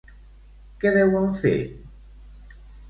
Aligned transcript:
Què 0.85 0.93
deuen 0.97 1.29
fer? 1.43 1.55